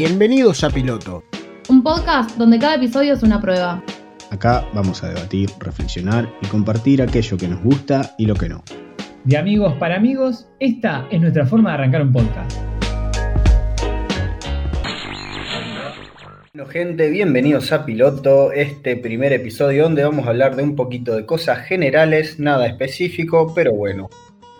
[0.00, 1.24] Bienvenidos a Piloto.
[1.68, 3.82] Un podcast donde cada episodio es una prueba.
[4.30, 8.62] Acá vamos a debatir, reflexionar y compartir aquello que nos gusta y lo que no.
[9.24, 12.56] De amigos para amigos, esta es nuestra forma de arrancar un podcast.
[16.54, 21.16] Bueno, gente, bienvenidos a Piloto, este primer episodio donde vamos a hablar de un poquito
[21.16, 24.08] de cosas generales, nada específico, pero bueno.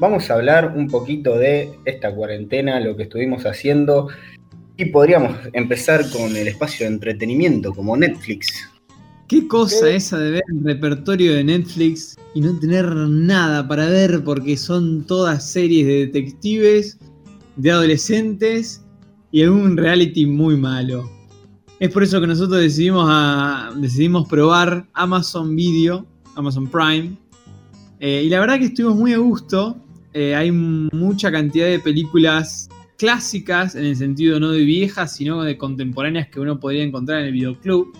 [0.01, 4.09] Vamos a hablar un poquito de esta cuarentena, lo que estuvimos haciendo
[4.79, 8.71] y podríamos empezar con el espacio de entretenimiento como Netflix.
[9.27, 14.23] ¿Qué cosa esa de ver el repertorio de Netflix y no tener nada para ver
[14.25, 16.97] porque son todas series de detectives,
[17.57, 18.85] de adolescentes
[19.33, 21.11] y algún reality muy malo?
[21.81, 26.07] Es por eso que nosotros decidimos, a, decidimos probar Amazon Video,
[26.37, 27.17] Amazon Prime.
[27.99, 29.77] Eh, y la verdad que estuvimos muy a gusto.
[30.15, 32.69] Eh, hay mucha cantidad de películas
[32.99, 37.27] clásicas, en el sentido no de viejas, sino de contemporáneas que uno podría encontrar en
[37.27, 37.97] el videoclub,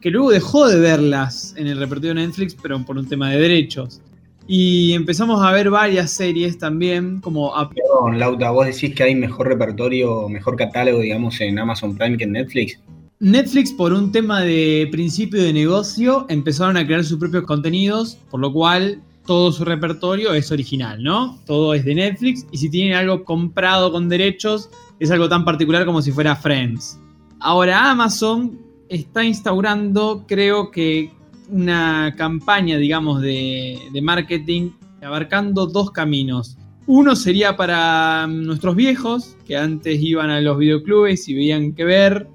[0.00, 3.40] que luego dejó de verlas en el repertorio de Netflix, pero por un tema de
[3.40, 4.00] derechos.
[4.46, 7.52] Y empezamos a ver varias series también, como...
[7.52, 12.24] Perdón, Lauta, vos decís que hay mejor repertorio, mejor catálogo, digamos, en Amazon Prime que
[12.24, 12.78] en Netflix.
[13.18, 18.38] Netflix, por un tema de principio de negocio, empezaron a crear sus propios contenidos, por
[18.38, 21.38] lo cual todo su repertorio es original, ¿no?
[21.44, 25.84] Todo es de Netflix y si tienen algo comprado con derechos, es algo tan particular
[25.84, 26.98] como si fuera Friends.
[27.40, 31.10] Ahora Amazon está instaurando, creo que,
[31.48, 34.70] una campaña, digamos, de, marketing
[35.02, 36.56] abarcando dos caminos.
[36.86, 42.28] Uno sería para nuestros viejos, que antes iban a los videoclubes y veían que ver,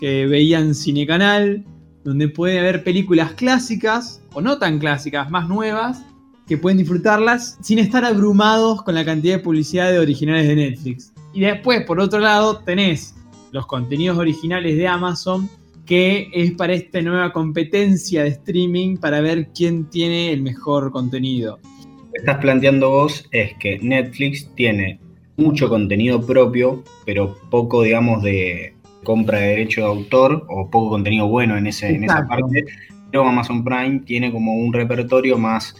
[0.00, 1.64] que veían Cine Canal,
[2.04, 6.04] donde puede haber películas clásicas, o no tan clásicas, más nuevas,
[6.48, 11.12] que pueden disfrutarlas sin estar abrumados con la cantidad de publicidad de originales de Netflix.
[11.34, 13.14] Y después, por otro lado, tenés
[13.52, 15.48] los contenidos originales de Amazon,
[15.84, 21.58] que es para esta nueva competencia de streaming para ver quién tiene el mejor contenido.
[22.06, 24.98] Lo que estás planteando vos es que Netflix tiene
[25.36, 28.74] mucho contenido propio, pero poco, digamos, de
[29.04, 32.64] compra de derecho de autor o poco contenido bueno en, ese, en esa parte.
[33.10, 35.74] Pero Amazon Prime tiene como un repertorio más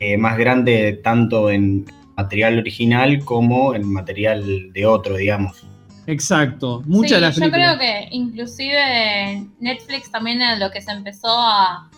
[0.00, 1.84] eh, más grande tanto en
[2.16, 5.62] material original como en material de otro, digamos.
[6.06, 11.90] Exacto, muchas de las Yo creo que inclusive Netflix también lo que se empezó a,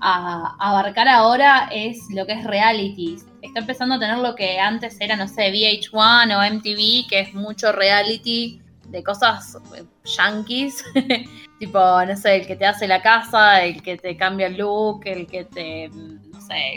[0.00, 3.16] a, abarcar ahora es lo que es reality.
[3.42, 7.34] Está empezando a tener lo que antes era, no sé, VH1 o MTV, que es
[7.34, 10.84] mucho reality de cosas eh, yankees,
[11.58, 15.02] tipo, no sé, el que te hace la casa, el que te cambia el look,
[15.04, 15.90] el que te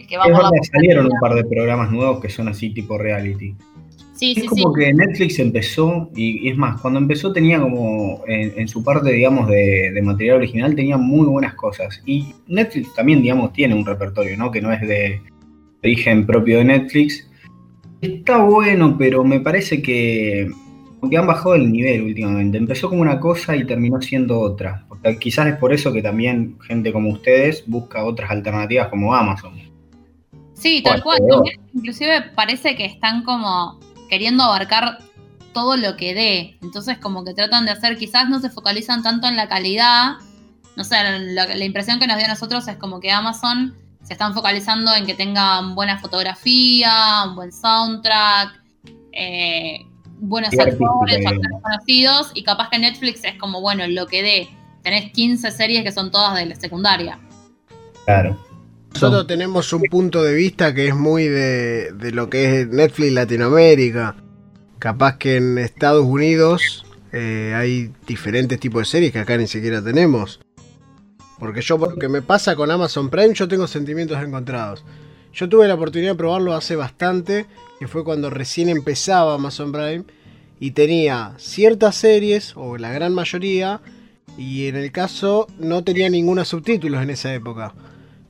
[0.08, 0.18] que
[0.72, 3.56] salieron un par de programas nuevos que son así tipo reality.
[4.14, 8.84] Sí, es como que Netflix empezó, y, es más, cuando empezó tenía como en, su
[8.84, 12.02] parte, digamos, de, material original, tenía muy buenas cosas.
[12.06, 14.52] Y Netflix también, digamos, tiene un repertorio, ¿no?
[14.52, 15.20] Que no es de
[15.84, 17.28] origen propio de Netflix.
[18.02, 20.48] Está bueno, pero me parece que,
[21.10, 22.58] que han bajado el nivel últimamente.
[22.58, 24.86] Empezó como una cosa y terminó siendo otra.
[24.88, 29.54] Porque quizás es por eso que también gente como ustedes busca otras alternativas como Amazon.
[30.54, 31.20] Sí, tal cual.
[31.74, 35.00] Inclusive parece que están como queriendo abarcar
[35.54, 36.58] todo lo que dé.
[36.62, 40.14] Entonces como que tratan de hacer, quizás no se focalizan tanto en la calidad.
[40.76, 44.34] No sé, la, impresión que nos dio a nosotros es como que Amazon se están
[44.34, 48.62] focalizando en que tengan buena fotografía, un buen soundtrack,
[49.14, 49.86] eh,
[50.24, 54.50] buenos actores, actores conocidos, y capaz que Netflix es como, bueno, lo que dé.
[54.82, 57.20] Tenés 15 series que son todas de la secundaria.
[58.06, 58.38] Claro.
[58.94, 64.16] Nosotros tenemos un punto de vista que es muy de, lo que es Netflix Latinoamérica.
[64.78, 69.84] Capaz que en Estados Unidos eh, hay diferentes tipos de series que acá ni siquiera
[69.84, 70.40] tenemos.
[71.40, 74.86] Porque yo, lo que me pasa con Amazon Prime, yo tengo sentimientos encontrados.
[75.34, 77.48] Yo tuve la oportunidad de probarlo hace bastante,
[77.84, 80.06] que fue cuando recién empezaba Amazon Prime,
[80.58, 83.82] y tenía ciertas series, o la gran mayoría,
[84.38, 87.76] y en el caso no tenía ninguna subtítulos en esa época.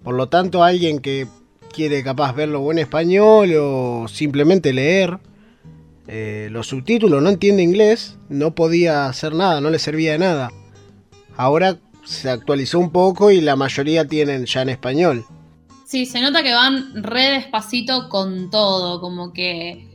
[0.03, 1.27] Por lo tanto, alguien que
[1.71, 5.19] quiere capaz verlo en español o simplemente leer
[6.07, 10.51] eh, los subtítulos, no entiende inglés, no podía hacer nada, no le servía de nada.
[11.37, 15.25] Ahora se actualizó un poco y la mayoría tienen ya en español.
[15.93, 19.85] Sí, se nota que van re despacito con todo, como que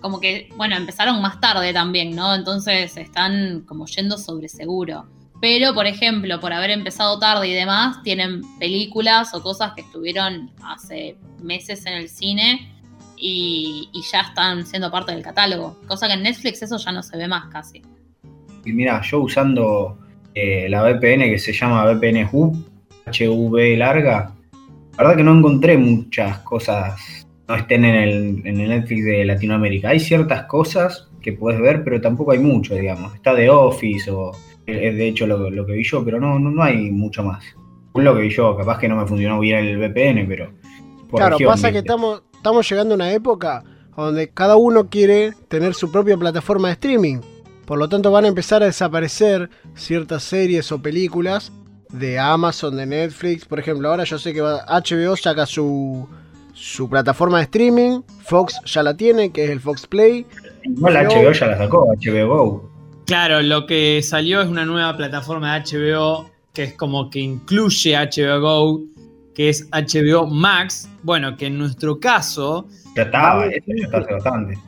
[0.00, 2.36] como que, bueno, empezaron más tarde también, ¿no?
[2.36, 5.08] Entonces están como yendo sobre seguro.
[5.40, 10.52] Pero, por ejemplo, por haber empezado tarde y demás, tienen películas o cosas que estuvieron
[10.62, 12.72] hace meses en el cine
[13.16, 15.80] y, ya están siendo parte del catálogo.
[15.88, 17.82] Cosa que en Netflix eso ya no se ve más casi.
[18.64, 19.98] Y mira, yo usando
[20.32, 22.56] eh, la VPN que se llama VPN Hub,
[23.06, 24.36] HV larga,
[25.00, 29.24] la verdad que no encontré muchas cosas no estén en el, en el Netflix de
[29.24, 29.88] Latinoamérica.
[29.88, 33.14] Hay ciertas cosas que puedes ver, pero tampoco hay mucho, digamos.
[33.14, 34.32] Está The Office o
[34.66, 37.42] es de hecho lo, lo que vi yo, pero no, no, no hay mucho más.
[37.94, 40.52] Lo que vi yo, capaz que no me funcionó bien el VPN, pero...
[41.10, 43.64] Claro, región, pasa que estamos, estamos llegando a una época
[43.96, 47.20] donde cada uno quiere tener su propia plataforma de streaming.
[47.64, 51.52] Por lo tanto van a empezar a desaparecer ciertas series o películas
[51.92, 53.44] de Amazon, de Netflix.
[53.44, 56.08] Por ejemplo, ahora yo sé que va- HBO saca su,
[56.54, 58.00] su plataforma de streaming.
[58.24, 60.26] Fox ya la tiene, que es el Fox Play.
[60.64, 62.70] Igual la HBO ya la sacó, HBO Go.
[63.06, 67.96] Claro, lo que salió es una nueva plataforma de HBO que es como que incluye
[67.96, 68.80] HBO Go,
[69.34, 70.88] que es HBO Max.
[71.02, 72.66] Bueno, que en nuestro caso,
[72.96, 74.58] Ya estaba, eso ya está hace bastante.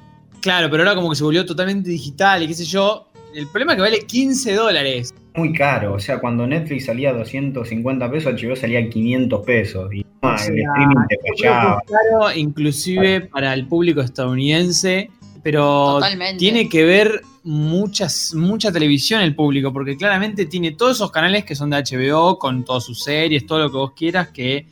[0.40, 3.08] claro, pero ahora como que se volvió totalmente digital y qué sé yo.
[3.34, 5.14] El problema es que vale 15 dólares.
[5.34, 9.94] Muy caro, o sea, cuando Netflix salía a 250 pesos, HBO salía a 500 pesos.
[9.94, 11.82] Y ah, O sea, el streaming te fallaba.
[11.84, 15.10] es caro, inclusive para el público estadounidense,
[15.42, 16.38] pero Totalmente.
[16.38, 21.54] tiene que ver muchas, mucha televisión el público, porque claramente tiene todos esos canales que
[21.54, 24.66] son de HBO, con todas sus series, todo lo que vos quieras, que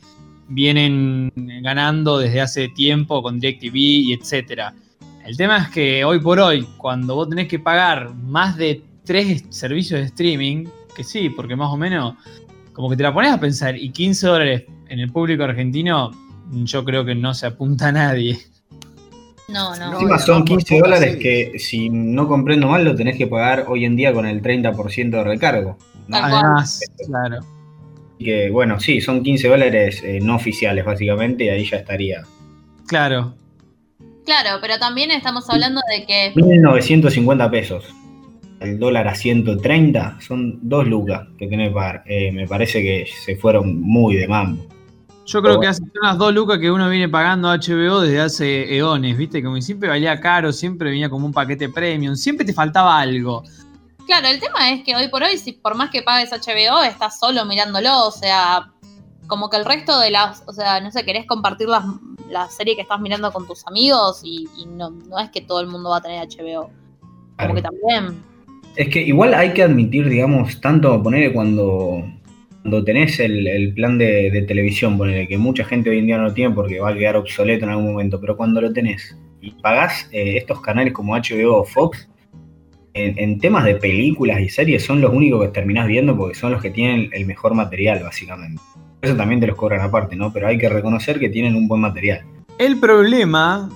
[0.47, 1.31] vienen
[1.63, 4.73] ganando desde hace tiempo con DirecTV y etcétera.
[5.25, 9.45] El tema es que hoy por hoy, cuando vos tenés que pagar más de tres
[9.49, 10.65] servicios de streaming,
[10.95, 12.15] que sí, porque más o menos,
[12.73, 16.11] como que te la pones a pensar, y 15 dólares en el público argentino,
[16.51, 18.39] yo creo que no se apunta a nadie.
[19.47, 19.91] No, no.
[19.91, 21.51] No, Encima son además por 15 pocas dólares series.
[21.51, 25.09] que, si no comprendo mal, lo tenés que pagar hoy en día con el 30%
[25.09, 25.77] de recargo.
[26.07, 26.17] ¿no?
[26.17, 27.39] Además, claro.
[27.39, 32.23] Así que, bueno, sí, son 15 dólares eh, no oficiales, básicamente, y ahí ya estaría.
[32.87, 33.35] Claro.
[34.25, 37.85] Claro, pero también estamos hablando de que 1950 pesos.
[38.59, 42.03] El dólar a 130 son dos lucas que tenés que pagar.
[42.05, 44.63] Eh, me parece que se fueron muy de mambo.
[45.25, 48.19] Yo creo que hace son las dos lucas que uno viene pagando a HBO desde
[48.19, 49.41] hace eones, ¿viste?
[49.41, 53.43] Como siempre valía caro, siempre venía como un paquete premium, siempre te faltaba algo.
[54.05, 57.19] Claro, el tema es que hoy por hoy, si por más que pagues HBO, estás
[57.19, 58.07] solo mirándolo.
[58.07, 58.71] O sea,
[59.27, 60.43] como que el resto de las.
[60.47, 61.85] O sea, no sé, querés compartir las,
[62.31, 65.59] la serie que estás mirando con tus amigos y, y no, no es que todo
[65.59, 66.63] el mundo va a tener HBO.
[66.63, 66.75] Como
[67.37, 67.55] Claro.
[67.55, 68.23] que también.
[68.75, 72.03] Es que igual hay que admitir, digamos, tanto ponerle cuando,
[72.61, 76.17] cuando tenés el, el plan de, de televisión, ponele, que mucha gente hoy en día
[76.17, 79.17] no lo tiene porque va a quedar obsoleto en algún momento, pero cuando lo tenés
[79.41, 82.07] y pagás eh, estos canales como HBO o Fox,
[82.93, 86.51] en, en temas de películas y series son los únicos que terminás viendo porque son
[86.51, 88.61] los que tienen el mejor material, básicamente.
[89.01, 90.31] Eso también te los cobran aparte, ¿no?
[90.31, 92.21] Pero hay que reconocer que tienen un buen material.
[92.57, 93.69] El problema,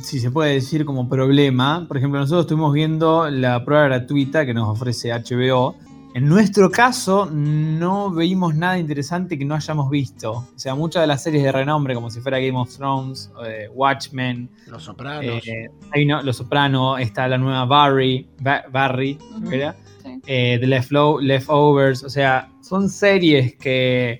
[0.00, 4.52] si se puede decir como problema, por ejemplo, nosotros estuvimos viendo la prueba gratuita que
[4.54, 5.76] nos ofrece HBO.
[6.14, 10.32] En nuestro caso, no vimos nada interesante que no hayamos visto.
[10.32, 13.68] O sea, muchas de las series de renombre, como si fuera Game of Thrones, eh,
[13.72, 15.46] Watchmen, Los Sopranos.
[15.46, 19.76] eh, hay no- Los Soprano, está la nueva Barry, Ba- Barry, Ujú, ¿verdad?
[20.02, 20.20] sí.
[20.26, 20.66] eh, The
[21.22, 24.18] Leftovers, o sea, son series que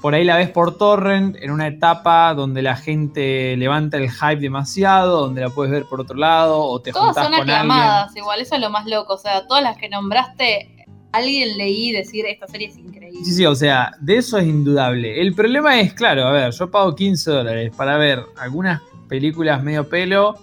[0.00, 4.36] por ahí la ves por torrent en una etapa donde la gente levanta el hype
[4.40, 7.50] demasiado, donde la puedes ver por otro lado o te Todas son con alguien.
[7.50, 9.14] aclamadas, igual, eso es lo más loco.
[9.14, 13.24] O sea, todas las que nombraste, alguien leí decir esta serie es increíble.
[13.24, 15.20] Sí, sí, o sea, de eso es indudable.
[15.20, 19.88] El problema es, claro, a ver, yo pago 15 dólares para ver algunas películas medio
[19.88, 20.36] pelo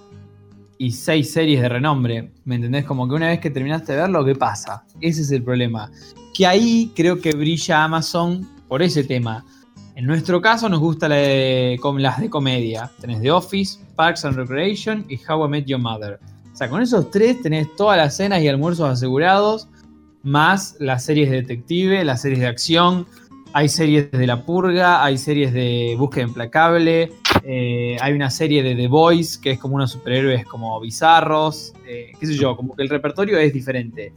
[0.78, 2.32] y seis series de renombre.
[2.46, 2.86] ¿Me entendés?
[2.86, 4.84] Como que una vez que terminaste de verlo, ¿qué pasa?
[5.02, 5.90] Ese es el problema.
[6.36, 9.46] Que ahí creo que brilla Amazon por ese tema.
[9.96, 12.92] En nuestro caso nos gusta la las de comedia.
[13.02, 16.20] Tenés The Office, Parks and Recreation y How I Met Your Mother.
[16.54, 19.68] O sea, con esos tres tenés todas las cenas y almuerzos asegurados,
[20.24, 23.08] más las series de detective, las series de acción.
[23.54, 27.12] Hay series de La Purga, hay series de Búsqueda Implacable,
[27.44, 32.12] eh, hay una serie de The Boys que es como unos superhéroes como bizarros, eh,
[32.20, 34.14] qué sé yo, como que el repertorio es diferente.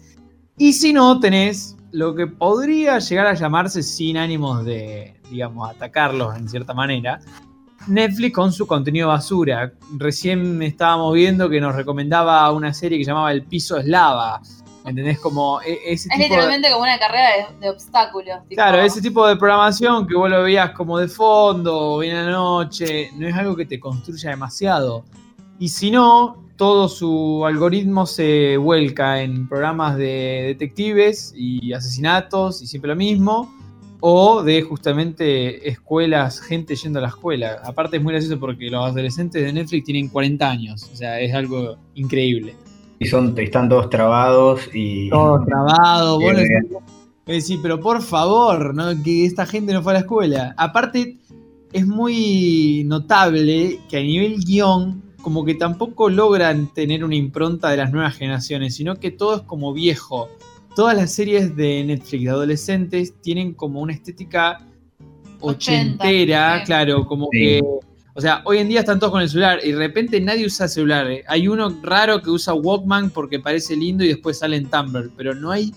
[0.60, 6.36] Y si no, tenés lo que podría llegar a llamarse sin ánimos de, digamos, atacarlos
[6.36, 7.18] en cierta manera,
[7.86, 9.72] Netflix con su contenido basura.
[9.96, 14.42] Recién estábamos viendo que nos recomendaba una serie que llamaba El piso es lava.
[14.84, 15.18] ¿Entendés?
[15.18, 18.40] Como e- ese Es tipo de- literalmente como una carrera de, de obstáculos.
[18.46, 22.16] tipo, Claro, ese tipo de programación que vos lo veías como de fondo o bien
[22.16, 25.04] a la noche, no es algo que te construya demasiado.
[25.60, 32.66] Y si no, todo su algoritmo se vuelca en programas de detectives y asesinatos y
[32.66, 33.54] siempre lo mismo,
[34.00, 37.60] o de justamente escuelas, gente yendo a la escuela.
[37.62, 41.34] Aparte es muy gracioso porque los adolescentes de Netflix tienen 40 años, o sea, es
[41.34, 42.54] algo increíble.
[42.98, 45.10] Y son, están todos trabados y.
[45.10, 46.32] Todos trabados, vos.
[47.26, 48.90] Es decir, pero por favor, ¿no?
[49.02, 50.54] que esta gente no fue a la escuela.
[50.56, 51.18] Aparte,
[51.70, 57.76] es muy notable que a nivel guion, como que tampoco logran tener una impronta de
[57.76, 60.28] las nuevas generaciones, sino que todo es como viejo.
[60.76, 64.60] Todas las series de Netflix de adolescentes tienen como una estética
[65.40, 67.38] ochentera, claro, como Sí.
[67.38, 67.60] que.
[68.14, 70.66] O sea, hoy en día están todos con el celular y de repente nadie usa
[70.68, 71.06] celular.
[71.28, 75.32] Hay uno raro que usa Walkman porque parece lindo y después sale en Tumblr, pero
[75.34, 75.72] no hay,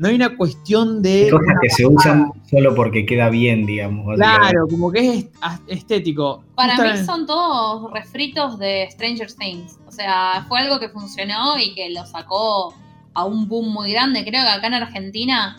[0.00, 1.24] no hay una cuestión de.
[1.24, 4.16] Hay cosas que se usan solo porque queda bien, digamos.
[4.16, 5.34] Claro, como que es est-
[5.68, 6.42] estético.
[6.54, 9.78] Para mí son todos refritos de Stranger Things.
[9.86, 12.74] O sea, fue algo que funcionó y que lo sacó
[13.14, 14.24] a un boom muy grande.
[14.24, 15.56] Creo que acá en Argentina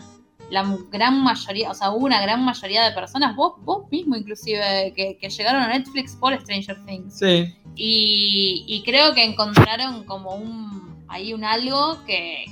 [0.50, 4.92] la gran mayoría, o sea, hubo una gran mayoría de personas, vos, vos mismo inclusive,
[4.94, 7.18] que, que llegaron a Netflix por Stranger Things.
[7.18, 12.44] Sí, Y, y creo que encontraron como un ahí un algo que,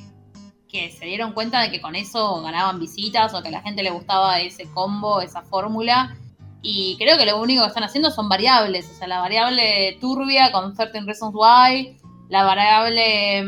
[0.70, 3.82] que se dieron cuenta de que con eso ganaban visitas o que a la gente
[3.82, 6.16] le gustaba ese combo, esa fórmula.
[6.62, 8.88] Y creo que lo único que están haciendo son variables.
[8.90, 11.96] O sea, la variable turbia con Certain Reasons Why,
[12.28, 13.44] la variable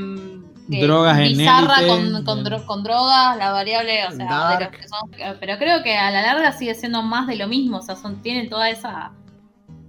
[0.71, 2.12] que- Drogas en bizarra élite.
[2.12, 5.83] con, con dro- con drogas, la variable, o sea, de los que son- pero creo
[5.83, 7.79] que a la larga sigue siendo más de lo mismo.
[7.79, 9.12] O sea, son, tienen toda esa,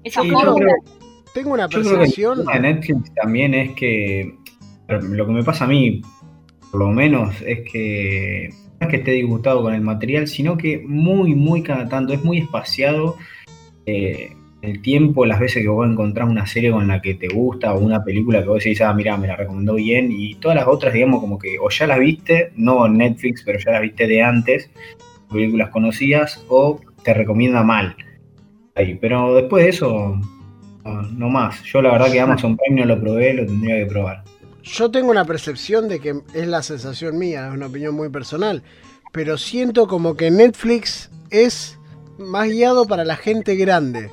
[0.04, 0.74] esa Sí, fórmula.
[1.34, 2.38] Tengo una Yo creo que el percepción.
[2.40, 4.36] tema de Netflix también es que
[4.90, 6.02] lo que me pasa a mí,
[6.74, 8.50] por lo menos, es que
[8.82, 12.24] no es que esté disgustado con el material, sino que muy, muy cada tanto, es
[12.24, 13.16] muy espaciado
[13.86, 14.32] eh,
[14.64, 17.80] el tiempo, las veces que vos encontrás una serie con la que te gusta o
[17.80, 20.96] una película que vos decís, ah, mira, me la recomendó bien, y todas las otras,
[20.96, 24.24] digamos, como que o ya las viste, no en Netflix, pero ya las viste de
[24.24, 24.72] antes,
[25.32, 27.96] películas conocidas, o te recomienda mal.
[28.74, 30.20] Ahí, pero después de eso,
[30.84, 31.62] no, no más.
[31.66, 34.24] Yo la verdad que Amazon Prime no lo probé, lo tendría que probar.
[34.64, 38.64] Yo tengo una percepción de que es la sensación mía, es una opinión muy personal,
[39.12, 41.78] pero siento como que Netflix es
[42.18, 44.10] más guiado para la gente grande.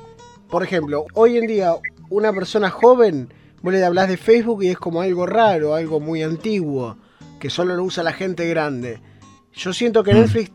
[0.49, 1.75] Por ejemplo, hoy en día
[2.09, 6.21] una persona joven, vos le hablas de Facebook y es como algo raro, algo muy
[6.21, 6.97] antiguo,
[7.39, 8.99] que solo lo usa la gente grande.
[9.53, 10.17] Yo siento que Mm.
[10.17, 10.51] Netflix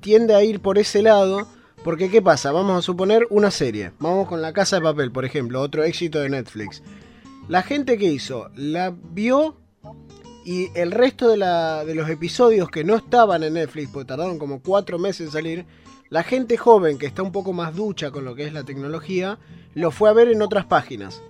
[0.00, 1.46] tiende a ir por ese lado,
[1.82, 2.50] porque ¿qué pasa?
[2.50, 6.20] Vamos a suponer una serie, vamos con La Casa de Papel, por ejemplo, otro éxito
[6.20, 6.82] de Netflix.
[7.48, 9.56] La gente que hizo la vio
[10.46, 14.38] y el resto de, la- de los episodios que no estaban en Netflix, porque tardaron
[14.38, 15.66] como cuatro meses en salir,
[16.10, 19.38] la gente joven que está un poco más ducha con lo que es la tecnología,
[19.74, 21.22] lo fue a ver en otras páginas.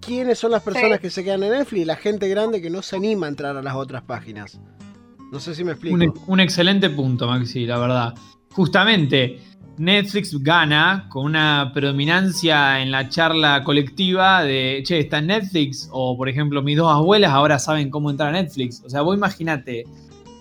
[0.00, 1.02] ¿Quiénes son las personas Sí.
[1.02, 1.82] que se quedan en Netflix?
[1.82, 4.60] Y la gente grande que no se anima a entrar a las otras páginas.
[5.32, 5.96] No sé si me explico.
[5.96, 8.14] un, un excelente punto, Maxi, la verdad.
[8.52, 9.40] Justamente,
[9.76, 16.16] Netflix gana con una predominancia en la charla colectiva de, che, está en Netflix, o
[16.16, 18.82] por ejemplo, mis dos abuelas ahora saben cómo entrar a Netflix.
[18.84, 19.84] O sea, vos imagínate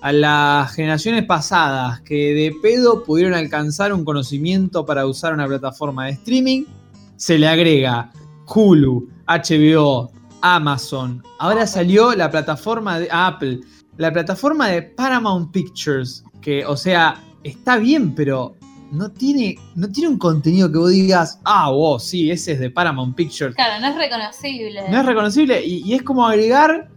[0.02, 6.06] a las generaciones pasadas que de pedo pudieron alcanzar un conocimiento para usar una plataforma
[6.06, 6.66] de streaming,
[7.16, 8.12] se le agrega
[8.46, 10.12] Hulu, HBO,
[10.42, 11.24] Amazon.
[11.40, 13.62] Ahora salió la plataforma de Apple,
[13.98, 18.56] la plataforma de Paramount Pictures, que, o sea, está bien, pero
[18.94, 22.70] no tiene, no tiene un contenido que vos digas, ah, wow, sí, ese es de
[22.70, 23.56] Paramount Pictures.
[23.56, 24.90] Claro, no es reconocible.
[24.90, 26.90] No es reconocible y, y es como agregar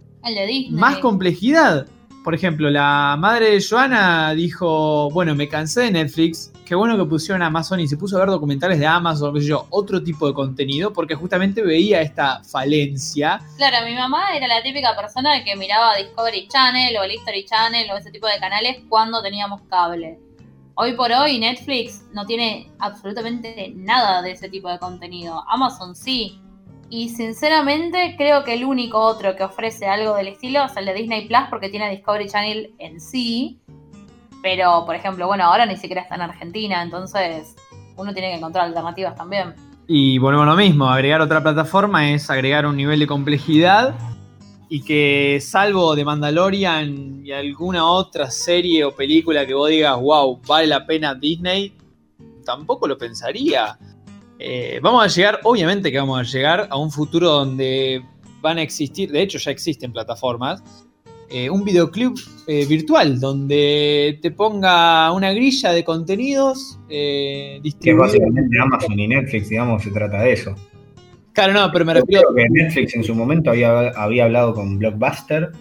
[0.69, 1.87] más complejidad.
[2.23, 7.05] Por ejemplo, la madre de Joana dijo, bueno, me cansé de Netflix, qué bueno que
[7.05, 10.27] pusieron Amazon y se puso a ver documentales de Amazon, qué sé yo, otro tipo
[10.27, 13.39] de contenido, porque justamente veía esta falencia.
[13.55, 17.89] Claro, mi mamá era la típica persona que miraba Discovery Channel o el History Channel
[17.91, 20.19] o ese tipo de canales cuando teníamos cable.
[20.79, 25.43] Hoy por hoy Netflix no tiene absolutamente nada de ese tipo de contenido.
[25.49, 26.39] Amazon sí.
[26.91, 30.93] Y sinceramente creo que el único otro que ofrece algo del estilo es el de
[30.93, 33.59] Disney Plus porque tiene Discovery Channel en sí.
[34.43, 37.55] Pero, por ejemplo, bueno, ahora ni siquiera está en Argentina, entonces
[37.95, 39.55] uno tiene que encontrar alternativas también.
[39.87, 43.95] Y volvemos a lo mismo, agregar otra plataforma es agregar un nivel de complejidad
[44.69, 50.41] y que salvo de Mandalorian y alguna otra serie o película que vos digas, wow,
[50.45, 51.73] vale la pena Disney,
[52.43, 53.77] tampoco lo pensaría.
[54.39, 58.03] Eh, vamos a llegar, obviamente que vamos a llegar a un futuro donde
[58.41, 60.61] van a existir, de hecho ya existen plataformas,
[61.29, 68.97] eh, un videoclip eh, virtual donde te ponga una grilla de contenidos Que básicamente Amazon
[68.97, 70.55] y Netflix, digamos, se trata de eso.
[71.37, 72.29] Claro, no, pero me Yo refiero.
[72.33, 75.51] creo que Netflix en su momento había, había hablado con Blockbuster,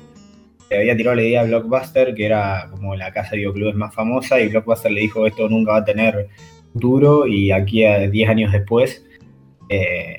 [0.70, 3.94] le había tirado la idea a Blockbuster, que era como la casa de videoclubes más
[3.94, 6.28] famosa, y Blockbuster le dijo esto nunca va a tener
[6.72, 9.04] futuro, y aquí a 10 años después,
[9.68, 10.16] eh,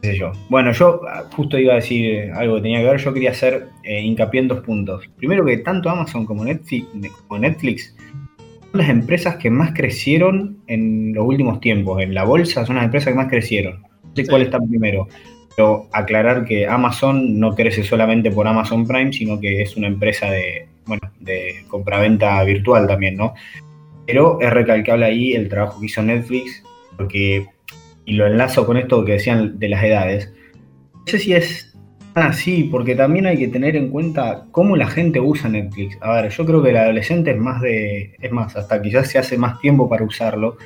[0.00, 0.32] qué sé yo.
[0.48, 3.66] Bueno, yo ah, justo iba a decir algo que tenía que ver, yo quería hacer
[3.84, 5.06] eh, hincapié en dos puntos.
[5.18, 6.86] Primero que tanto Amazon como Netflix,
[7.26, 7.94] como Netflix
[8.72, 12.00] son las empresas que más crecieron en los últimos tiempos.
[12.00, 13.86] En la bolsa son las empresas que más crecieron.
[14.08, 14.28] No sé Sí.
[14.28, 15.08] cuál está primero.
[15.56, 20.30] Pero aclarar que Amazon no crece solamente por Amazon Prime, sino que es una empresa
[20.30, 23.34] de, bueno, de compraventa virtual también, ¿no?
[24.06, 26.62] Pero es recalcable ahí el trabajo que hizo Netflix,
[26.96, 27.46] porque,
[28.04, 30.32] y lo enlazo con esto que decían de las edades,
[30.94, 31.76] no sé si es
[32.14, 35.98] tan así, porque también hay que tener en cuenta cómo la gente usa Netflix.
[36.00, 39.18] A ver, yo creo que el adolescente es más de, es más, hasta quizás se
[39.18, 40.56] hace más tiempo para usarlo,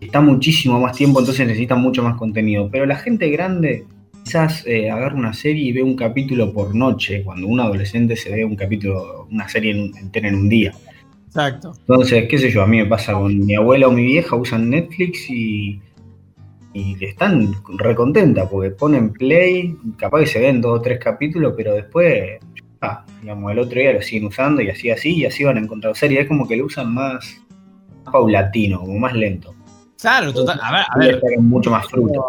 [0.00, 3.84] está muchísimo más tiempo, entonces necesita mucho más contenido, pero la gente grande
[4.24, 8.30] quizás eh, agarra una serie y ve un capítulo por noche, cuando un adolescente se
[8.30, 10.72] ve un capítulo, una serie en- entera en un día.
[11.26, 11.72] Exacto.
[11.80, 14.70] Entonces, qué sé yo, a mí me pasa con mi abuela o mi vieja, usan
[14.70, 15.80] Netflix y,
[16.72, 21.74] y están recontenta porque ponen play, capaz que se ven dos o tres capítulos, pero
[21.74, 22.38] después,
[22.80, 25.60] ah, digamos, el otro día lo siguen usando y así, así, y así van a
[25.60, 26.22] encontrar series.
[26.22, 27.40] Es como que lo usan más
[28.10, 29.53] paulatino, como más lento.
[30.00, 30.60] Claro, total.
[30.62, 32.28] A ver, a mucho más fruto.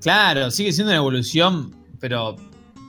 [0.00, 2.36] Claro, sigue siendo una evolución, pero,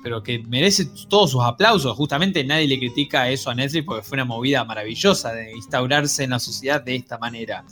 [0.04, 1.96] pero que merece todos sus aplausos.
[1.96, 6.32] Justamente nadie le critica eso a Netflix porque fue una movida maravillosa de instaurarse en
[6.32, 7.64] la sociedad de esta manera.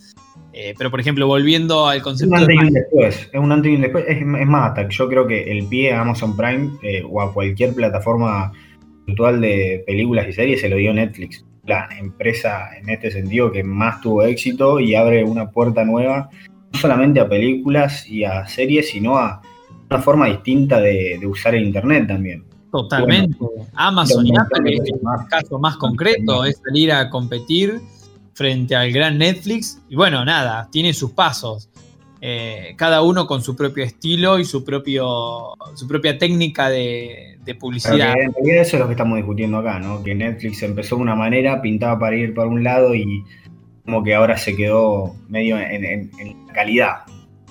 [0.53, 2.55] Eh, pero, por ejemplo, volviendo al Es un concepto antes de.
[2.55, 3.29] y un después.
[3.33, 4.05] Es un antes y un después.
[4.07, 7.33] Es, es más, hasta yo creo que el pie a Amazon Prime eh, o a
[7.33, 8.53] cualquier plataforma
[9.05, 11.45] virtual de películas y series se lo dio Netflix.
[11.65, 16.29] La empresa en este sentido que más tuvo éxito y abre una puerta nueva,
[16.71, 19.41] no solamente a películas y a series, sino a
[19.89, 22.45] una forma distinta de, de usar el Internet también.
[22.71, 23.37] Totalmente.
[23.75, 27.79] Amazon y Apple es el caso más concreto, es salir a competir
[28.33, 29.81] frente al gran Netflix.
[29.89, 31.69] Y bueno, nada, tiene sus pasos.
[32.27, 38.15] Eh, cada uno con su propio estilo y su, propio, su propia técnica de, publicidad.
[38.19, 40.01] en realidad eso es lo que estamos discutiendo acá, ¿no?
[40.01, 43.23] Que Netflix empezó de una manera, pintaba para ir para un lado y
[43.83, 47.01] como que ahora se quedó medio en, en- calidad.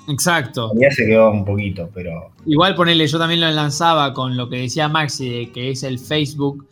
[0.09, 0.72] Exacto.
[0.75, 4.57] Ya se quedó un poquito, pero Igual ponerle, yo también lo lanzaba con lo que
[4.57, 6.66] decía Maxi, de que es el Facebook,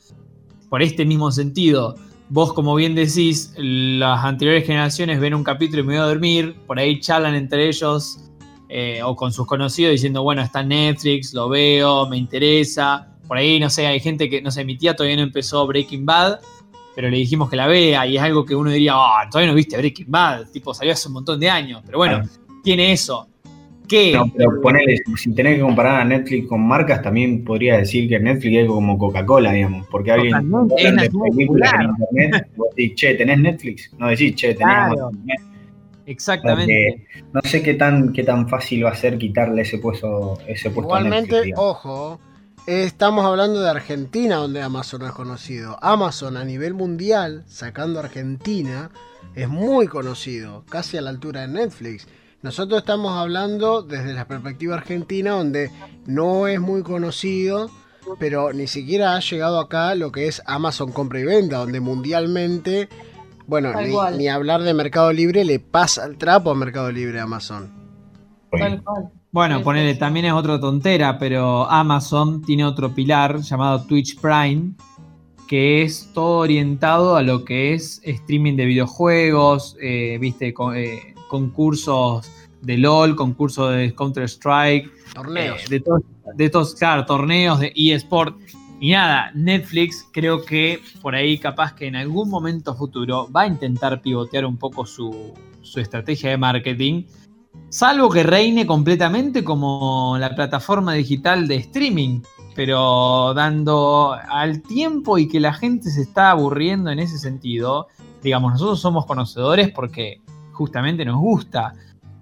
[0.69, 1.95] por este mismo sentido.
[2.35, 6.57] Vos, como bien decís, las anteriores generaciones ven un capítulo y me voy a dormir,
[6.67, 8.21] por ahí charlan entre ellos
[8.71, 13.07] eh, o con sus conocidos diciendo, bueno, está en Netflix, lo veo, me interesa.
[13.29, 16.07] Por ahí, no sé, hay gente que, no sé, mi tía todavía no empezó Breaking
[16.07, 16.39] Bad,
[16.97, 19.55] pero le dijimos que la vea y es algo que uno diría, ah, todavía no
[19.55, 22.23] viste Breaking Bad, tipo, salió hace un montón de años, pero bueno,
[22.65, 23.29] tiene eso.
[23.93, 24.13] ¿Qué?
[24.15, 28.19] No, pero ponele, si tenés que comparar a Netflix con marcas, también podrías decir que
[28.19, 30.35] Netflix es como Coca-Cola, digamos, porque alguien
[30.79, 33.93] es de películas en internet, vos decís, che, ¿tenés Netflix?
[33.99, 35.09] No decís, che, tenés Claro.
[35.09, 35.23] Amazon.
[36.07, 37.07] Exactamente.
[37.35, 40.95] No sé qué tan, qué tan fácil va a ser quitarle ese puesto, ese puesto
[40.95, 41.45] a Igualmente, Netflix.
[41.45, 41.71] digamos.
[41.71, 42.21] ojo,
[42.67, 45.77] estamos hablando de Argentina, donde Amazon es conocido.
[45.83, 48.91] Amazon a nivel mundial, sacando Argentina,
[49.35, 52.09] es muy conocido, casi a la altura de Netflix.
[52.43, 55.71] Nosotros estamos hablando desde la perspectiva argentina, donde
[56.07, 57.71] no es muy conocido,
[58.19, 62.89] pero ni siquiera ha llegado acá lo que es Amazon compra y venta, donde mundialmente,
[63.47, 63.73] bueno,
[64.17, 67.71] ni, hablar de Mercado Libre, le pasa el trapo a Mercado Libre a Amazon.
[68.51, 69.11] Tal cual.
[69.31, 74.73] Bueno, ponele, también es otra tontera, pero Amazon tiene otro pilar llamado Twitch Prime,
[75.49, 81.15] que es todo orientado a lo que es streaming de videojuegos, eh, viste, con- eh,
[81.33, 85.63] concursos de LOL, concursos de Counter-Strike, Torneos.
[85.73, 85.83] eh,
[86.37, 88.37] de, estos, claro, torneos de eSport.
[88.79, 93.47] Y nada, Netflix creo que por ahí capaz que en algún momento futuro va a
[93.47, 97.05] intentar pivotear un poco su, su estrategia de marketing,
[97.71, 102.21] salvo que reine completamente como la plataforma digital de streaming,
[102.55, 107.87] pero dando al tiempo y que la gente se está aburriendo en ese sentido,
[108.23, 110.21] digamos, nosotros somos conocedores porque
[110.53, 111.75] justamente nos gusta.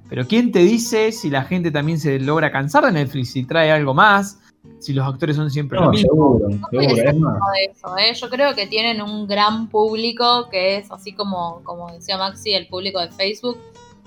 [0.08, 3.70] Pero ¿quién te dice si la gente también se logra cansar de Netflix, si trae
[3.70, 4.38] algo más,
[4.80, 6.10] si los actores son siempre No, lo mismo?
[6.10, 7.08] seguro, No seguro.
[7.10, 7.38] es más,
[7.70, 8.14] eso, ¿eh?
[8.14, 12.66] Yo creo que tienen un gran público que es así como, como decía Maxi, el
[12.66, 13.56] público de Facebook,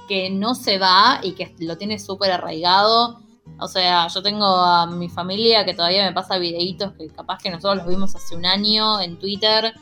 [0.07, 3.19] que no se va y que lo tiene súper arraigado.
[3.59, 7.49] O sea, yo tengo a mi familia que todavía me pasa videitos que capaz que
[7.49, 9.73] nosotros los vimos hace un año en Twitter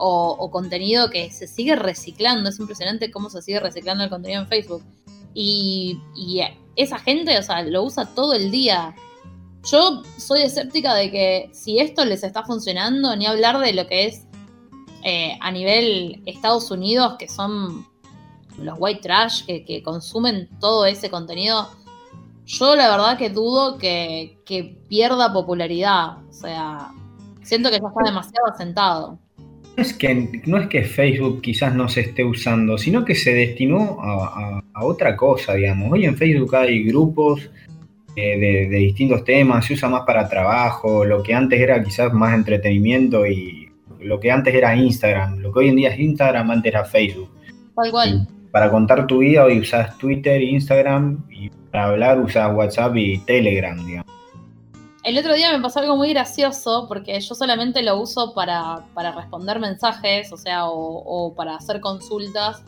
[0.00, 2.48] o, contenido que se sigue reciclando.
[2.48, 4.82] Es impresionante cómo se sigue reciclando el contenido en Facebook.
[5.34, 6.00] Y,
[6.76, 8.94] esa gente, o sea, lo usa todo el día.
[9.70, 14.06] Yo soy escéptica de que si esto les está funcionando, ni hablar de lo que
[14.06, 14.24] es
[15.04, 17.86] eh, a nivel Estados Unidos, que son
[18.56, 21.68] los white trash que, que consumen todo ese contenido.
[22.46, 26.24] yo la verdad que dudo que, que pierda popularidad.
[26.30, 26.92] O sea,
[27.42, 29.18] siento que ya está demasiado asentado.
[29.76, 33.32] No es, que, no es que Facebook quizás no se esté usando, sino que se
[33.32, 35.90] destinó a, a- a otra cosa, digamos.
[35.92, 37.50] Hoy en Facebook hay grupos
[38.16, 42.12] eh, de, de distintos temas, se usa más para trabajo, lo que antes era quizás
[42.12, 46.50] más entretenimiento y lo que antes era Instagram, lo que hoy en día es Instagram,
[46.50, 47.30] antes era Facebook.
[47.76, 48.28] Tal cual.
[48.50, 53.76] Para contar tu vida hoy usas Twitter, Instagram y para hablar usas WhatsApp y Telegram,
[53.86, 54.12] digamos.
[55.10, 59.10] El otro día me pasó algo muy gracioso porque yo solamente lo uso para, para
[59.10, 62.62] responder mensajes, o sea, o, para hacer consultas.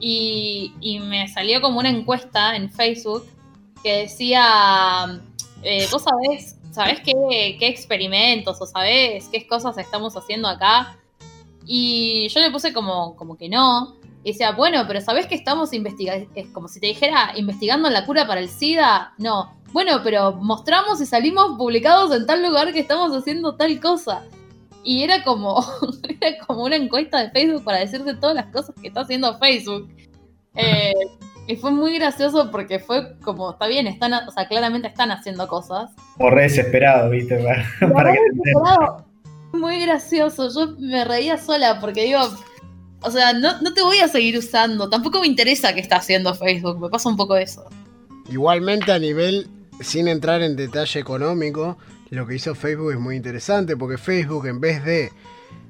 [0.00, 3.26] Y, y me salió como una encuesta en Facebook
[3.82, 5.20] que decía,
[5.62, 10.96] eh, vos sabés, sabés qué, qué experimentos o sabés qué cosas estamos haciendo acá.
[11.66, 13.94] Y yo le puse como, como que no.
[14.24, 16.26] Y decía, bueno, pero ¿sabés que estamos investigando?
[16.34, 19.12] Es como si te dijera, investigando la cura para el SIDA.
[19.18, 19.52] No.
[19.72, 24.22] Bueno, pero mostramos y salimos publicados en tal lugar que estamos haciendo tal cosa.
[24.82, 25.62] Y era como,
[26.20, 29.90] era como una encuesta de Facebook para decirte todas las cosas que está haciendo Facebook.
[30.54, 30.92] Eh,
[31.46, 35.46] y fue muy gracioso porque fue como, está bien, están, o sea, claramente están haciendo
[35.48, 35.90] cosas.
[36.16, 37.36] Como re desesperado, ¿viste?
[37.36, 38.52] Para, para que te
[39.58, 40.48] muy gracioso.
[40.48, 42.20] Yo me reía sola porque digo,
[43.04, 44.88] o sea, no, no te voy a seguir usando.
[44.88, 46.80] Tampoco me interesa qué está haciendo Facebook.
[46.80, 47.64] Me pasa un poco eso.
[48.30, 49.48] Igualmente a nivel,
[49.80, 51.76] sin entrar en detalle económico,
[52.10, 55.10] lo que hizo Facebook es muy interesante porque Facebook en vez de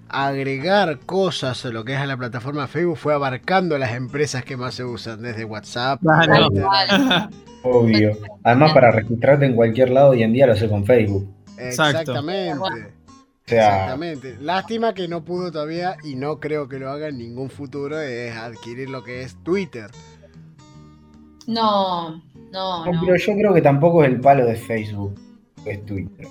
[0.08, 4.56] agregar cosas a lo que es a la plataforma Facebook fue abarcando las empresas que
[4.56, 6.00] más se usan, desde WhatsApp.
[6.00, 6.42] Twitter.
[6.52, 7.30] Igual.
[7.64, 8.18] Obvio.
[8.44, 11.26] Además, para registrarte en cualquier lado hoy en día lo sé con Facebook.
[11.58, 12.00] Exacto.
[12.00, 12.92] Exactamente.
[13.46, 14.36] O sea, Exactamente.
[14.40, 18.34] Lástima que no pudo todavía y no creo que lo haga en ningún futuro es
[18.34, 19.90] adquirir lo que es Twitter.
[21.46, 23.00] No, no, no, no.
[23.04, 25.20] pero yo creo que tampoco es el palo de Facebook,
[25.66, 26.26] es Twitter.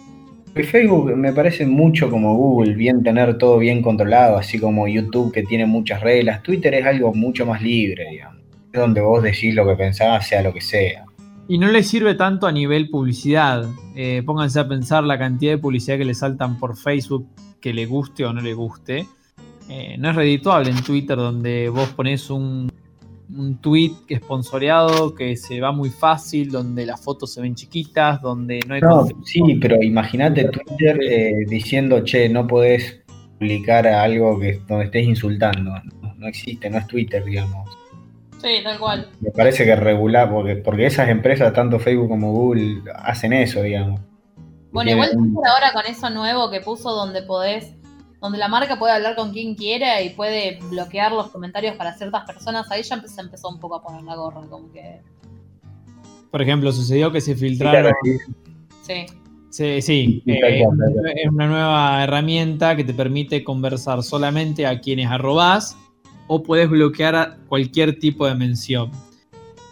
[0.53, 5.31] Porque Facebook me parece mucho como Google, bien tener todo bien controlado, así como YouTube
[5.31, 6.41] que tiene muchas reglas.
[6.41, 8.41] Twitter es algo mucho más libre, digamos.
[8.71, 11.02] Es donde vos decís lo que pensás, sea lo que sea.
[11.47, 13.67] Y no le sirve tanto a nivel publicidad.
[13.95, 17.27] Eh, pónganse a pensar la cantidad de publicidad que le saltan por Facebook,
[17.59, 19.05] que le guste o no le guste.
[19.69, 22.69] Eh, no es redituable en Twitter donde vos pones un,
[23.29, 27.55] un tweet que es sponsoreado, que se va muy fácil, donde las fotos se ven
[27.55, 33.01] chiquitas, donde no hay No, sí, pero imagínate Twitter eh, diciendo, che, no podés
[33.39, 35.71] publicar algo que donde estés insultando.
[36.01, 37.82] No, no existe, no es Twitter, digamos.
[38.43, 39.09] Sí, tal cual.
[39.21, 44.01] Me parece que regular, porque, porque esas empresas, tanto Facebook como Google, hacen eso, digamos.
[44.71, 47.73] Bueno, igual un- ahora con eso nuevo que puso donde podés,
[48.19, 52.23] donde la marca puede hablar con quien quiera y puede bloquear los comentarios para ciertas
[52.25, 55.01] personas, ahí ya se empezó un poco a poner la gorra, como que
[56.31, 58.17] Por ejemplo, sucedió que se filtraron sí.
[58.81, 59.81] sí.
[59.81, 60.63] Sí, eh,
[61.15, 65.77] es una nueva herramienta que te permite conversar solamente a quienes arrobás
[66.27, 68.91] o puedes bloquear a cualquier tipo de mención.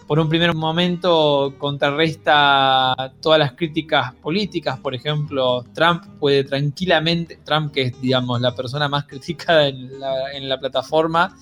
[0.08, 7.72] Por un primer momento contrarresta todas las críticas políticas, por ejemplo, Trump puede tranquilamente, Trump
[7.72, 11.38] que es digamos la persona más criticada en la, plataforma,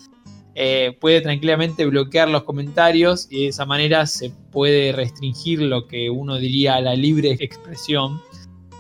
[0.53, 6.11] eh, puede tranquilamente bloquear los comentarios y de esa manera se puede restringir lo que
[6.11, 8.21] uno diría la libre expresión.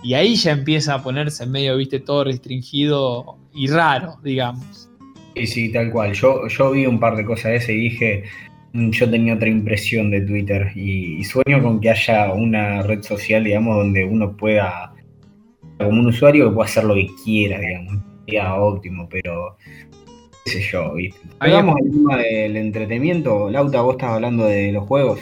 [0.03, 4.88] Y ahí ya empieza a ponerse en medio, viste, todo restringido y raro, digamos.
[5.39, 6.13] Sí, sí, tal cual.
[6.13, 8.23] Yo, yo vi un par de cosas de ese y dije,
[8.73, 13.01] mm, yo tenía otra impresión de Twitter y, y sueño con que haya una red
[13.03, 14.93] social, digamos, donde uno pueda,
[15.77, 18.03] como un usuario, que pueda hacer lo que quiera, digamos.
[18.25, 19.57] Sería óptimo, pero
[20.45, 21.19] qué sé yo, ¿viste?
[21.39, 23.49] Ahí- Hagamos el tema del entretenimiento.
[23.49, 25.19] Lauta, vos estás hablando de los juegos.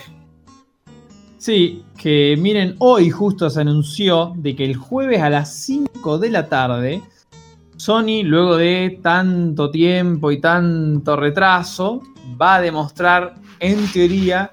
[1.38, 6.30] Sí, que miren, hoy justo se anunció de que el jueves a las 5 de
[6.30, 7.00] la tarde,
[7.78, 12.02] Sony, luego de tanto tiempo y tanto retraso,
[12.40, 14.52] va a demostrar, en teoría,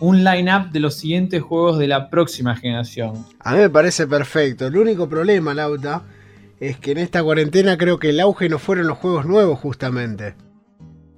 [0.00, 3.24] un line-up de los siguientes juegos de la próxima generación.
[3.40, 4.66] A mí me parece perfecto.
[4.66, 6.02] El único problema, Lauta,
[6.58, 10.34] es que en esta cuarentena creo que el auge no fueron los juegos nuevos justamente.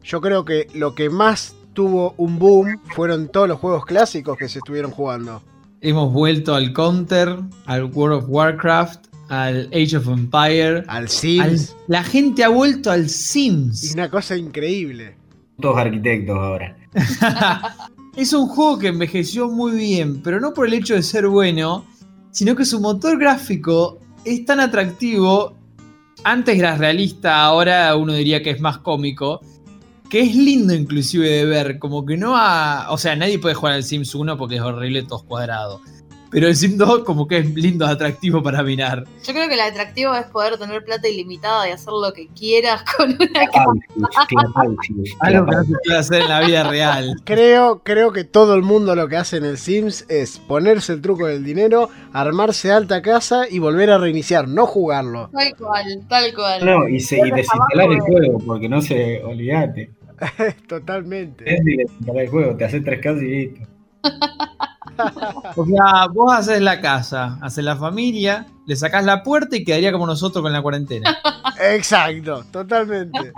[0.03, 4.49] Yo creo que lo que más tuvo un boom fueron todos los juegos clásicos que
[4.49, 5.40] se estuvieron jugando.
[5.81, 10.85] Hemos vuelto al Counter, al World of Warcraft, al Age of Empire.
[10.87, 11.77] Al al- Sims.
[11.89, 13.93] la gente ha vuelto al Es Sims.
[13.95, 15.17] una cosa increíble.
[15.61, 16.77] Todos arquitectos ahora.
[18.17, 21.85] Es un juego que envejeció muy bien, pero no por el hecho de ser bueno,
[22.31, 25.57] sino que su motor gráfico es tan atractivo.
[26.23, 29.41] Antes era realista, ahora uno diría que es más cómico.
[30.09, 32.87] que es lindo inclusive de ver, como que no ha...
[32.91, 35.81] O sea, nadie puede jugar al Sims 1 porque es horrible, todo cuadrado.
[36.35, 39.05] Pero el Sims 2 como que es lindo, atractivo para mirar.
[39.25, 42.83] Yo creo que el atractivo es poder tener plata ilimitada y hacer lo que quieras
[42.97, 43.40] con una
[45.20, 47.14] Algo que no se puede hacer en la vida real.
[47.25, 51.03] Creo, creo que todo el mundo lo que hace en el Sims es ponerse el
[51.03, 55.31] truco del dinero, armarse alta casa y volver a reiniciar, no jugarlo.
[55.33, 56.64] Tal cual, tal cual.
[56.64, 59.23] No, y, se, y desinstalar el juego, porque no se.
[59.23, 59.92] Olvídate.
[60.68, 61.44] Totalmente.
[61.47, 63.68] Es desinstalar el juego, te haces tres casas y listo.
[65.57, 69.92] O sea, vos haces la casa, haces la familia, le sacás la puerta y quedaría
[69.92, 71.16] como nosotros con la cuarentena.
[71.61, 73.33] Exacto, totalmente.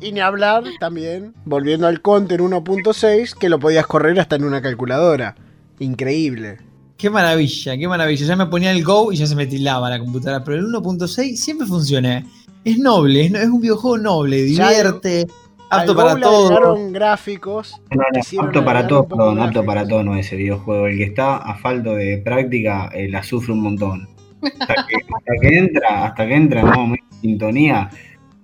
[0.00, 4.62] Y ni hablar también, volviendo al Content 1.6, que lo podías correr hasta en una
[4.62, 5.34] calculadora.
[5.80, 6.58] Increíble.
[6.96, 8.26] Qué maravilla, qué maravilla.
[8.26, 10.44] Ya me ponía el Go y ya se me tildaba la computadora.
[10.44, 12.24] Pero el 1.6 siempre funciona.
[12.64, 15.26] Es noble, es, un videojuego noble, Ya, divierte,
[15.70, 16.90] apto para todo.
[16.90, 17.80] gráficos.
[17.90, 20.86] No, no, apto para todo, perdón, apto para todo no es ese videojuego.
[20.86, 24.08] El que está a falta de práctica eh, la sufre un montón.
[24.42, 27.90] Hasta que, hasta que entra, hasta que entra más o menos en sintonía,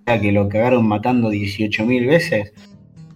[0.07, 2.53] ya que lo cagaron matando 18.000 veces.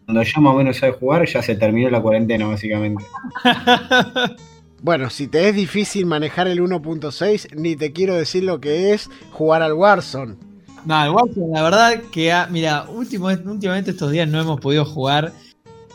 [0.05, 3.05] Cuando ya más o menos sabe jugar, ya se terminó la cuarentena, básicamente.
[4.81, 9.11] Bueno, si te es difícil manejar el 1.6, ni te quiero decir lo que es
[9.33, 10.37] jugar al Warzone.
[10.87, 14.85] No, el Warzone, la verdad que, ha- mira, último- últimamente estos días no hemos podido
[14.85, 15.33] jugar,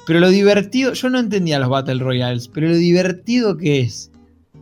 [0.06, 4.12] pero lo divertido, yo no entendía los Battle Royales, pero lo divertido que es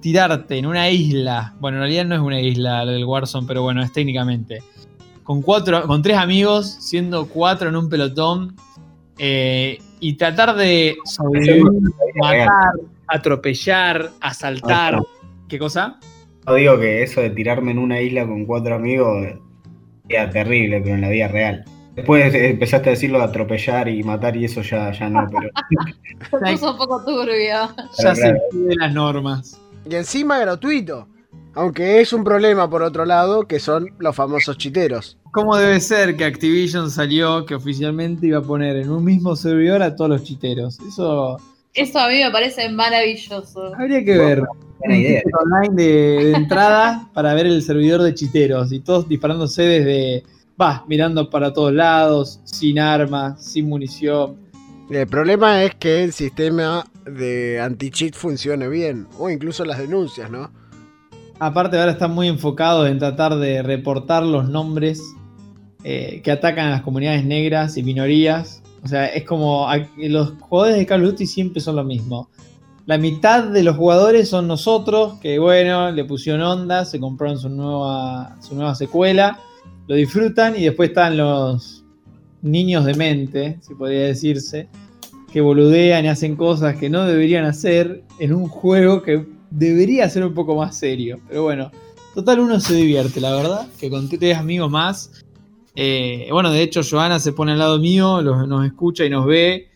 [0.02, 3.62] tirarte en una isla, bueno, en realidad no es una isla la del Warzone, pero
[3.62, 4.64] bueno, es técnicamente,
[5.24, 8.56] con cuatro, con tres amigos, siendo cuatro en un pelotón,
[9.18, 11.64] eh, y tratar de sobrevivir,
[12.16, 12.48] matar,
[13.08, 15.00] atropellar, asaltar,
[15.48, 16.00] ¿qué cosa?
[16.48, 19.28] No digo que eso de tirarme en una isla con cuatro amigos
[20.16, 21.66] era terrible, pero en la vida real.
[21.96, 25.50] Después eh, empezaste a decirlo de atropellar y matar y eso ya, ya no, pero
[26.46, 27.70] Se puso un poco turbio.
[28.00, 28.40] Ya se claro.
[28.52, 29.60] pide las normas.
[29.90, 31.08] Y encima gratuito.
[31.54, 35.18] Aunque es un problema por otro lado, que son los famosos chiteros.
[35.32, 39.82] ¿Cómo debe ser que Activision salió que oficialmente iba a poner en un mismo servidor
[39.82, 40.80] a todos los chiteros?
[40.88, 41.38] Eso
[41.74, 43.74] Eso a mí me parece maravilloso.
[43.76, 44.44] habría que ver.
[44.82, 45.22] Buena idea.
[45.46, 50.24] online de, de entrada para ver el servidor de chiteros y todos disparándose desde.
[50.62, 54.36] Va, mirando para todos lados, sin armas, sin munición.
[54.92, 59.08] El problema es que el sistema de anti-cheat funcione bien.
[59.18, 60.52] O incluso las denuncias, ¿no?
[61.40, 65.02] Aparte, ahora están muy enfocados en tratar de reportar los nombres
[65.84, 68.62] eh, que atacan a las comunidades negras y minorías.
[68.84, 69.68] O sea, es como
[69.98, 72.30] los jugadores de Call of Duty siempre son lo mismo.
[72.92, 77.48] La mitad de los jugadores son nosotros, que bueno, le pusieron onda, se compraron su
[77.48, 79.40] nueva, su nueva secuela,
[79.88, 81.86] lo disfrutan y después están los
[82.42, 84.68] niños de mente, si podría decirse,
[85.32, 90.26] que boludean y hacen cosas que no deberían hacer en un juego que debería ser
[90.26, 91.18] un poco más serio.
[91.30, 91.72] Pero bueno,
[92.14, 95.24] total uno se divierte, la verdad, que con tres amigos más.
[95.78, 99.71] Eh, bueno, de hecho, Joana se pone al lado mío, nos escucha y nos ve.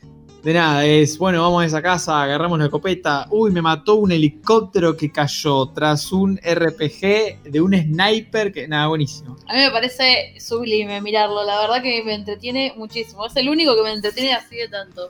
[0.45, 3.25] De nada, es bueno, vamos a esa casa, agarramos la escopeta.
[3.31, 8.67] Uy, me mató un helicóptero que cayó tras un RPG de un sniper que.
[8.67, 9.37] Nada, buenísimo.
[9.47, 11.43] A mí me parece sublime mirarlo.
[11.43, 13.25] La verdad que me entretiene muchísimo.
[13.25, 15.09] Es el único que me entretiene así de tanto.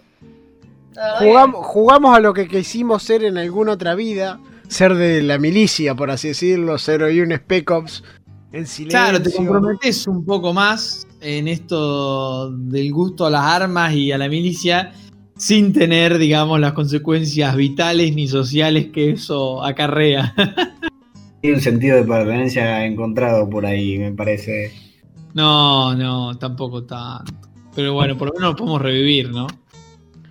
[1.19, 4.39] Jugamos, jugamos a lo que quisimos ser en alguna otra vida.
[4.69, 6.78] Ser de la milicia, por así decirlo.
[6.78, 8.06] Ser hoy un Spec Ops
[8.54, 8.98] en silencio.
[8.98, 14.17] Claro, te comprometes un poco más en esto del gusto a las armas y a
[14.17, 14.93] la milicia
[15.38, 20.34] sin tener, digamos, las consecuencias vitales ni sociales que eso acarrea.
[21.41, 24.71] Tiene un sentido de pertenencia encontrado por ahí, me parece.
[25.34, 27.34] No, no, tampoco tanto.
[27.76, 29.48] Pero bueno, por lo menos lo podemos revivir, ¿no?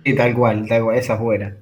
[0.03, 1.57] Sí, tal cual, tal cual, esa es buena.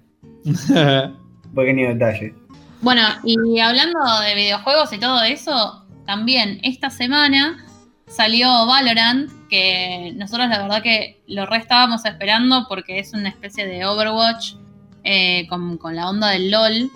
[0.45, 2.33] Un pequeño detalle.
[2.81, 7.65] Bueno, y hablando de videojuegos y todo eso, también esta semana
[8.07, 13.65] salió Valorant, que nosotros la verdad que lo re estábamos esperando porque es una especie
[13.65, 14.55] de Overwatch
[15.03, 16.91] eh, con, con la onda del LOL.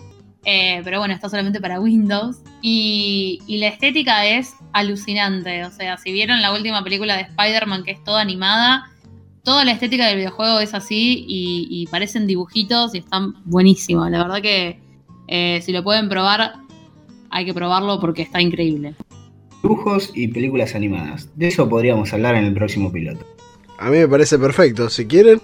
[0.46, 2.38] eh, pero bueno, está solamente para Windows.
[2.62, 5.66] Y, y la estética es alucinante.
[5.66, 8.90] O sea, si vieron la última película de Spider-Man que es toda animada,
[9.48, 14.12] toda la estética del videojuego es así y, parecen dibujitos y están buenísimos.
[14.12, 14.78] La verdad que
[15.30, 16.56] eh, si lo pueden probar,
[17.30, 18.94] hay que probarlo porque está increíble.
[19.68, 21.30] Dibujos y películas animadas.
[21.36, 23.26] De eso podríamos hablar en el próximo piloto.
[23.78, 24.90] A mí me parece perfecto.
[24.90, 25.42] Si quieren.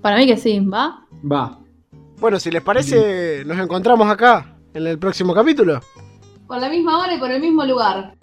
[0.00, 1.06] Para mí que sí, ¿va?
[1.24, 1.60] Va.
[2.18, 5.78] Bueno, si les parece, nos encontramos acá en el próximo capítulo.
[6.48, 8.16] Por la misma hora y por el mismo lugar.